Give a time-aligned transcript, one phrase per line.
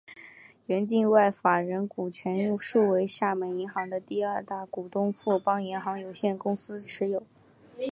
[0.65, 7.21] 原境外法人股全数为厦门银行的第二大股东富邦银行有限公司持有。